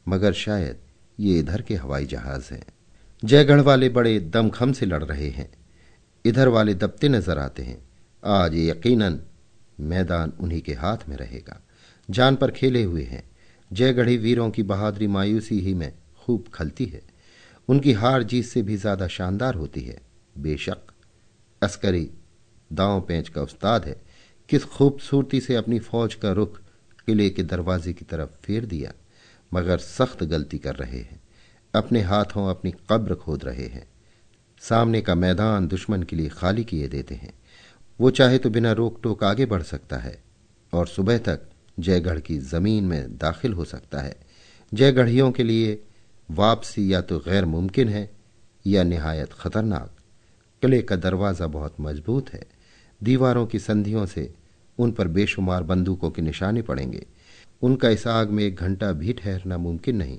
[0.06, 0.78] मगर शायद
[1.18, 2.64] ये इधर के हवाई जहाज़ हैं।
[3.22, 5.48] जयगढ़ वाले बड़े दमखम से लड़ रहे हैं।
[6.24, 7.78] इधर वाले दबते नज़र आते हैं।
[8.22, 9.18] आज यकीनन
[9.80, 11.60] मैदान उन्हीं के हाथ में रहेगा।
[12.10, 13.22] जान पर खेले हुए हैं।
[13.72, 17.02] जयगढ़ी वीरों की बहादुरी मायूसी ही में खूब खलती है।
[17.68, 20.00] उनकी हार जीत से भी ज़्यादा शानदार होती है।
[20.38, 20.92] बेशक
[21.62, 22.10] अस्करी
[22.72, 24.00] दांव पेंच का उस्ताद है।
[24.48, 26.60] किस खूबसूरती से अपनी फौज का रुख
[27.06, 28.92] किले के दरवाजे की तरफ़ फेर दिया।
[29.52, 31.20] मगर सख्त गलती कर रहे हैं।
[31.76, 33.86] अपने हाथों अपनी कब्र खोद रहे हैं।
[34.62, 37.32] सामने का मैदान दुश्मन के लिए खाली किए देते हैं।
[38.00, 40.22] वो चाहे तो बिना रोक टोक आगे बढ़ सकता है
[40.72, 44.16] और सुबह तक जयगढ़ की ज़मीन में दाखिल हो सकता है।
[44.72, 45.82] जयगढ़ियों के लिए
[46.30, 48.10] वापसी या तो गैर मुमकिन है
[48.66, 49.96] या निहायत खतरनाक।
[50.62, 52.46] किले का दरवाज़ा बहुत मज़बूत है।
[53.00, 54.32] दीवारों की संधियों से
[54.78, 57.06] उन पर बेशुमार बंदूकों के निशाने पड़ेंगे।
[57.62, 60.18] उनका इस आग में एक घंटा भी ठहरना मुमकिन नहीं।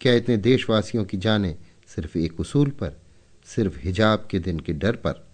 [0.00, 1.56] क्या इतने देशवासियों की जाने
[1.86, 3.00] सिर्फ़ एक उसूल पर,
[3.44, 5.28] सिर्फ़ हिजाब के दिन के डर पर,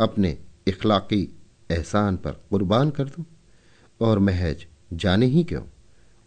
[0.00, 1.38] अपने इखलाकी
[1.70, 3.24] एहसान पर कुर्बान कर दूँ?
[4.00, 5.62] और महज जाने ही क्यों?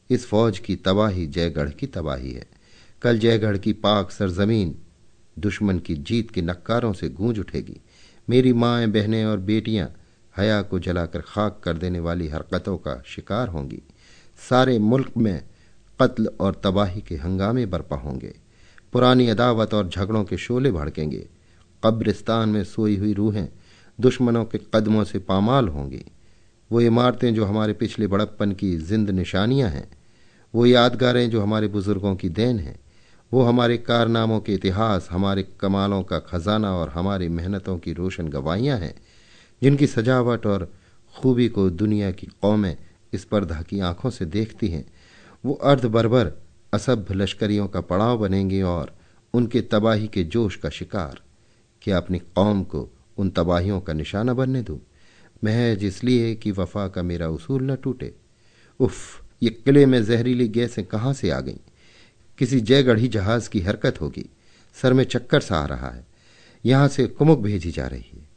[0.09, 2.47] इस फौज की तबाही जयगढ़ की तबाही है।
[3.01, 4.75] कल जयगढ़ की पाक सरजमीन
[5.39, 7.81] दुश्मन की जीत के नक्कारों से गूंज उठेगी।
[8.29, 9.93] मेरी माएँ, बहनें और बेटियाँ
[10.37, 13.81] हया को जलाकर खाक कर देने वाली हरकतों का शिकार होंगी।
[14.49, 15.43] सारे मुल्क में
[16.01, 18.33] कत्ल और तबाही के हंगामे बरपा होंगे।
[18.93, 21.27] पुरानी अदावत और झगड़ों के शोले भड़केंगे।
[21.85, 23.47] कब्रिस्तान में सोई हुई रूहें
[23.99, 26.05] दुश्मनों के कदमों से पामाल होंगी।
[26.71, 29.97] वो इमारतें जो हमारे पिछले बड़प्पन की जिंद निशानियाँ हैं,
[30.55, 32.79] वो यादगारें जो हमारे बुज़ुर्गों की देन हैं,
[33.33, 38.77] वो हमारे कारनामों के इतिहास, हमारे कमालों का खजाना और हमारी मेहनतों की रोशन गवाहियाँ
[38.77, 38.95] हैं,
[39.61, 40.73] जिनकी सजावट और
[41.17, 42.77] खूबी को दुनिया की कौमें
[43.13, 44.85] इस स्पर्धा की आँखों से देखती हैं
[45.45, 46.31] वो अर्ध बरबर
[46.73, 48.95] असभ्य लश्करियों का पड़ाव बनेंगे और
[49.33, 51.21] उनके तबाही के जोश का शिकार
[51.81, 54.79] क्या अपनी कौम को उन तबाहियों का निशाना बनने दूँ।
[55.43, 58.13] महज इसलिए कि वफा का मेरा उसूल न टूटे।
[58.79, 61.57] उफ, ये किले में जहरीली गैसें कहाँ से आ गईं?
[62.37, 64.29] किसी जयगढ़ी जहाज़ की हरकत होगी।
[64.81, 66.07] सर में चक्कर सा आ रहा है।
[66.65, 68.29] यहाँ से कुमुक भेजी जा रही है।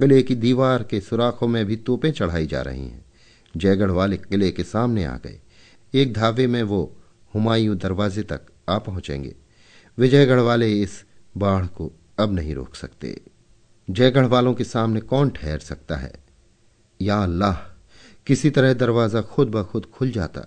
[0.00, 3.04] किले की दीवार के सुराखों में भी तोपें चढ़ाई जा रही हैं।
[3.56, 5.40] जयगढ़ वाले किले के सामने आ गए।
[5.94, 6.96] एक धावे में वो
[7.34, 9.34] हुमायूं दरवाजे तक आ पहुँचेंगे।
[9.98, 11.04] विजयगढ़ वाले इस
[11.36, 13.20] बाढ़ को अब नहीं रोक सकते।
[13.90, 16.12] जयगढ़ वालों के सामने कौन ठहर सकता है?
[17.02, 17.54] या अल्लाह,
[18.26, 20.40] किसी तरह दरवाज़ा खुद ब खुद खुल जाता।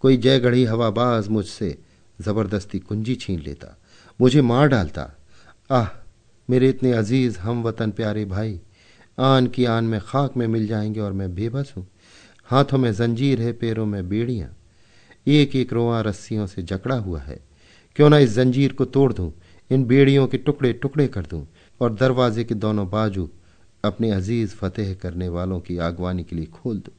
[0.00, 1.78] कोई जयगढ़ी हवाबाज मुझसे
[2.20, 3.78] ज़बरदस्ती कुंजी छीन लेता,
[4.20, 5.10] मुझे मार डालता।
[5.70, 5.88] आह,
[6.50, 8.60] मेरे इतने अज़ीज़ हम वतन प्यारे भाई,
[9.18, 11.88] आन की आन में खाक में मिल जाएँगे और मैं बेबस हूँ।
[12.44, 14.56] हाथों में जंजीर है, पैरों में बेड़ियाँ।
[15.32, 17.38] एक एक रोआ रस्सियों से जकड़ा हुआ है।
[17.96, 19.32] क्यों ना इस जंजीर को तोड़ दूँ,
[19.70, 21.46] इन बेड़ियों के टुकड़े टुकड़े कर दूँ
[21.80, 23.28] और दरवाजे के दोनों बाजू
[23.84, 26.94] अपने अज़ीज़ फतेह करने वालों की आगवानी के लिए खोल दूँ।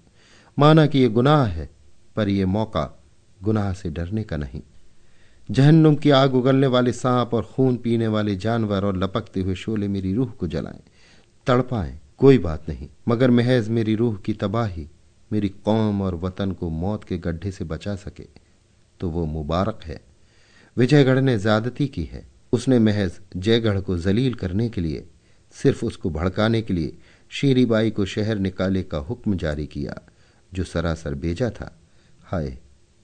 [0.60, 1.70] माना कि यह गुनाह है,
[2.16, 3.02] पर यह मौका
[3.44, 4.62] गुनाह से डरने का नहीं।
[5.52, 9.88] जहन्नुम की आग उगलने वाले सांप और खून पीने वाले जानवर और लपकते हुए शोले
[9.88, 10.82] मेरी रूह को जलाएँ,
[11.48, 14.88] तड़पाएँ, कोई बात नहीं, मगर महज मेरी रूह की तबाही
[15.32, 18.28] मेरी कौम और वतन को मौत के गड्ढे से बचा सके
[19.00, 20.02] तो वो मुबारक है।
[20.78, 25.08] विजयगढ़ ने ज्यादती की है। उसने महज जयगढ़ को जलील करने के लिए,
[25.54, 26.98] सिर्फ़ उसको भड़काने के लिए
[27.30, 29.96] शीरीबाई को शहर निकाले का हुक्म जारी किया,
[30.54, 31.80] जो सरासर बेजा था।
[32.24, 32.58] हाय,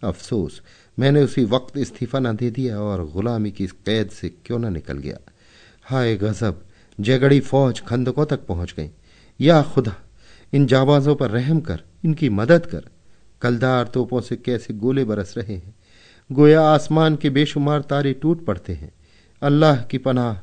[0.03, 0.61] अफसोस,
[0.99, 4.97] मैंने उसी वक्त इस्तीफा न दे दिया और गुलामी की कैद से क्यों न निकल
[4.97, 5.17] गया?
[5.83, 6.65] हाय गजब,
[6.99, 8.89] जयगढ़ी फौज खंदकों तक पहुँच गई।
[9.41, 9.95] या खुदा,
[10.53, 12.83] इन जाबाजों पर रहम कर इनकी मदद कर।
[13.41, 15.75] कलदार तोपों से कैसे गोले बरस रहे हैं?
[16.31, 18.91] गोया आसमान के बेशुमार तारे टूट पड़ते हैं।
[19.41, 20.33] अल्लाह की पनाह,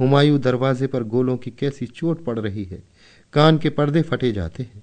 [0.00, 2.82] हुमायूं दरवाजे पर गोलों की कैसी चोट पड़ रही है?
[3.32, 4.82] कान के पर्दे फटे जाते हैं।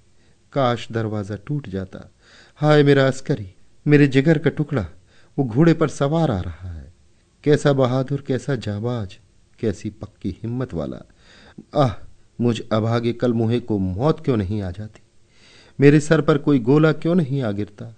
[0.53, 2.11] काश दरवाज़ा टूट जाता।
[2.55, 3.53] हाय मेरा अस्करी,
[3.87, 4.85] मेरे जिगर का टुकड़ा,
[5.39, 6.93] वो घोड़े पर सवार आ रहा है।
[7.43, 9.19] कैसा बहादुर, कैसा जाबाज,
[9.59, 10.97] कैसी पक्की हिम्मत वाला।
[11.75, 11.93] आह,
[12.41, 15.01] मुझ अभागे कल मुहे को मौत क्यों नहीं आ जाती?
[15.81, 17.95] मेरे सर पर कोई गोला क्यों नहीं आ गिरता?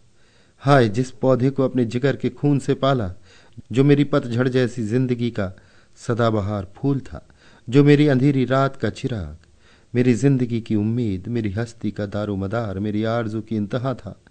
[0.60, 3.14] हाय, जिस पौधे को अपने जिगर के खून से पाला,
[3.72, 5.56] जो मेरी पतझड़ जैसी ज़िंदगी का
[5.96, 7.28] सदाबहार फूल था,
[7.70, 9.38] जो मेरी अंधेरी रात का चिराग,
[9.96, 14.22] मेरी ज़िंदगी की उम्मीद, मेरी हस्ती का दारो मदार मेरी आरज़ू की इंतहा था,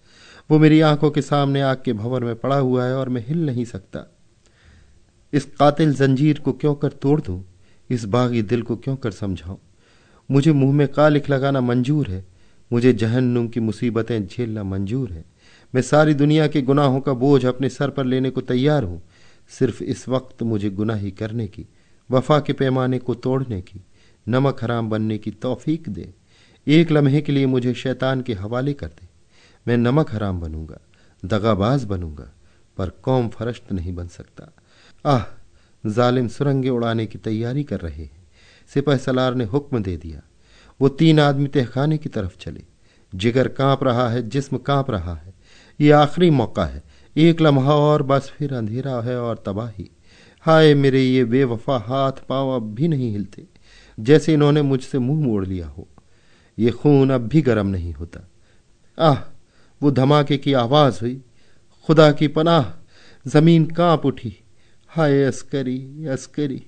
[0.50, 3.46] वो मेरी आँखों के सामने आग के भंवर में पड़ा हुआ है और मैं हिल
[3.46, 4.12] नहीं सकता।
[5.32, 7.44] इस कातिल जंजीर को क्यों कर तोड़ दूँ?
[7.90, 9.56] इस बागी दिल को क्यों कर समझाऊं?
[10.30, 12.31] मुझे मुँह में कालिख लगाना मंजूर है।
[12.72, 15.24] मुझे जहन्नुम की मुसीबतें झेलना मंजूर है।
[15.74, 19.02] मैं सारी दुनिया के गुनाहों का बोझ अपने सर पर लेने को तैयार हूँ।
[19.48, 21.66] सिर्फ़ इस वक्त मुझे गुनाही करने की,
[22.10, 23.80] वफा के पैमाने को तोड़ने की,
[24.28, 26.14] नमक हराम बनने की तौफीक दे।
[26.66, 29.08] एक लम्हे के लिए मुझे शैतान के हवाले कर दे।
[29.68, 30.80] मैं नमक हराम बनूँगा,
[31.24, 32.32] दगाबाज बनूँगा,
[32.76, 34.52] पर कौम फरश्त नहीं बन सकता।
[35.06, 35.22] आह,
[35.86, 38.30] जालिम सुरंगे उड़ाने की तैयारी कर रहे हैं।
[38.74, 40.22] सिपह सलार ने हुक्म दे दिया।
[40.82, 42.62] वो तीन आदमी तहखाने की तरफ़ चले।
[43.14, 45.34] जिगर काँप रहा है, जिस्म काँप रहा है।
[45.80, 46.82] ये आखिरी मौका है।
[47.16, 49.90] एक लम्हा और बस फिर अंधेरा है और तबाही।
[50.40, 53.44] हाय मेरे ये बेवफा हाथ पाँव अब भी नहीं हिलते,
[54.00, 55.88] जैसे इन्होंने मुझसे मुँह मोड़ लिया हो।
[56.58, 58.30] ये खून अब भी गर्म नहीं होता।
[58.98, 59.18] आह,
[59.82, 61.22] वो धमाके की आवाज़ हुई।
[61.86, 62.64] खुदा की पनाह,
[63.26, 64.36] ज़मीन काँप उठी।
[64.88, 66.66] हाय अस्करी अस्करी,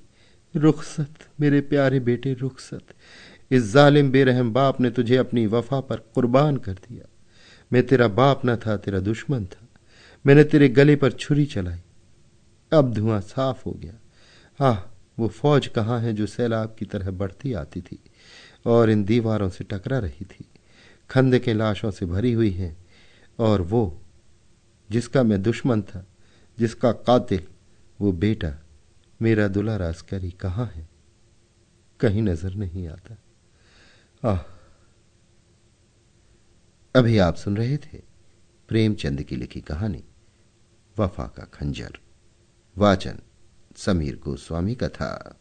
[0.57, 2.83] रुखसत, मेरे प्यारे बेटे, रुखसत।
[3.51, 7.09] इस जालिम बेरहम बाप ने तुझे अपनी वफा पर कुर्बान कर दिया।
[7.73, 9.69] मैं तेरा बाप न था, तेरा दुश्मन था।
[10.27, 11.79] मैंने तेरे गले पर छुरी चलाई।
[12.73, 13.95] अब धुआँ साफ़ हो गया।
[14.71, 14.79] आह,
[15.19, 17.99] वो फौज कहाँ है जो सैलाब की तरह बढ़ती आती थी
[18.67, 20.45] और इन दीवारों से टकरा रही थी?
[21.11, 22.77] खंद के लाशों से भरी हुई है
[23.39, 24.03] और वो,
[24.91, 26.07] जिसका मैं दुश्मन था,
[26.59, 27.41] जिसका कातिल,
[28.01, 28.63] वो बेटा
[29.23, 30.89] मेरा दुलारा अस्करी कहाँ है?
[32.01, 33.17] कहीं नज़र नहीं आता।
[36.97, 38.03] अभी आप सुन रहे थे
[38.69, 40.05] प्रेमचंद की लिखी कहानी,
[40.99, 41.99] वफा का खंजर।
[42.79, 43.19] वाचन
[43.77, 45.41] समीर गोस्वामी का था।